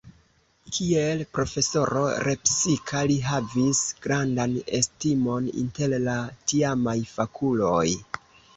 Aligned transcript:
Kiel 0.77 1.19
profesoro 1.37 2.01
lepsika 2.27 3.03
li 3.13 3.19
havis 3.27 3.83
grandan 4.07 4.57
estimon 4.81 5.53
inter 5.65 5.97
la 6.09 6.19
tiamaj 6.55 6.99
fakuloj. 7.15 7.89